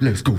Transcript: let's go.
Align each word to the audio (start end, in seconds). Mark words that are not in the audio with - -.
let's 0.00 0.22
go. 0.22 0.38